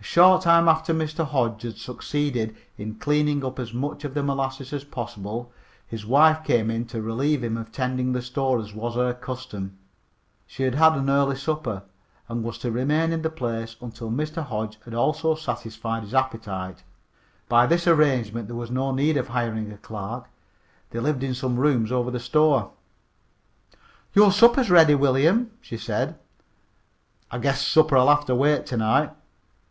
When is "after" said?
0.68-0.92